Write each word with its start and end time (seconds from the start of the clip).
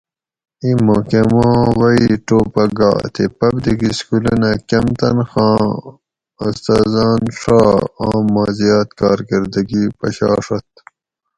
اِیں 0.61 0.77
محکمہ 0.87 1.45
ووئ 1.77 2.03
ٹوپہ 2.27 2.65
گا 2.77 2.91
تے 3.13 3.23
پبلک 3.39 3.79
سکولونہ 3.97 4.51
کٞم 4.67 4.85
تنخواہ 4.99 5.57
آٞں 5.61 5.71
استاٞذٞان 6.45 7.21
ݭا 7.39 7.61
اوم 8.01 8.25
ما 8.33 8.43
زیات 8.57 8.89
کارکِردگی 8.99 9.83
پشاݭت 9.99 10.67